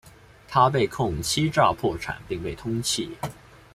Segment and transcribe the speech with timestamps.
[0.47, 3.07] 他被控欺诈破产并被通缉。